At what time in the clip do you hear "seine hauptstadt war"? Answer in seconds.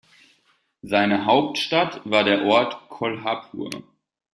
0.81-2.23